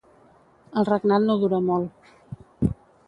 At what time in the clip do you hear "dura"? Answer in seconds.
1.43-1.59